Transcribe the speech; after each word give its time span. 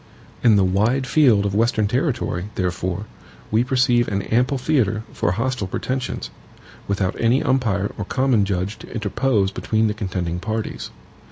In 0.43 0.55
the 0.55 0.63
wide 0.63 1.05
field 1.05 1.45
of 1.45 1.53
Western 1.53 1.87
territory, 1.87 2.45
therefore, 2.55 3.05
we 3.51 3.63
perceive 3.63 4.07
an 4.07 4.23
ample 4.23 4.57
theatre 4.57 5.03
for 5.13 5.33
hostile 5.33 5.67
pretensions, 5.67 6.31
without 6.87 7.15
any 7.21 7.43
umpire 7.43 7.91
or 7.99 8.05
common 8.05 8.43
judge 8.43 8.79
to 8.79 8.91
interpose 8.91 9.51
between 9.51 9.85
the 9.85 9.93
contending 9.93 10.39
parties. 10.39 10.89